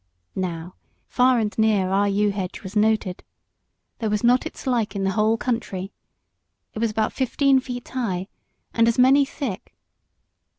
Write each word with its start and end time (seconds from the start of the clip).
Now, 0.41 0.73
far 1.05 1.37
and 1.37 1.55
near, 1.59 1.89
our 1.91 2.07
yew 2.09 2.31
hedge 2.31 2.63
was 2.63 2.75
noted. 2.75 3.23
There 3.99 4.09
was 4.09 4.23
not 4.23 4.47
its 4.47 4.65
like 4.65 4.95
in 4.95 5.03
the 5.03 5.11
whole 5.11 5.37
country. 5.37 5.93
It 6.73 6.79
was 6.79 6.89
about 6.89 7.13
fifteen 7.13 7.59
feet 7.59 7.87
high, 7.89 8.27
and 8.73 8.87
as 8.87 8.97
many 8.97 9.25
thick. 9.25 9.75